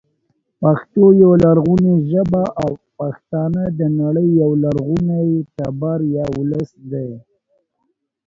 پښتو 0.61 1.03
يوه 1.21 1.35
لرغونې 1.45 1.93
ژبه 2.11 2.43
او 2.63 2.71
پښتانه 2.97 3.61
د 3.79 3.81
نړۍ 3.99 4.27
یو 4.41 4.51
لرغونی 4.63 5.25
تبر 5.57 5.99
یا 6.15 6.25
ولس 6.37 6.69
دی 6.91 7.11